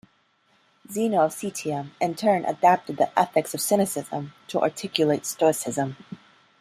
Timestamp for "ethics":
3.19-3.53